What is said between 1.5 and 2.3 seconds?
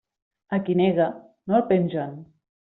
no el pengen.